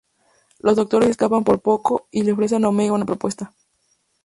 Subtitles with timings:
[0.57, 3.53] Los Doctores escapan por poco, y le ofrecen a Omega una propuesta.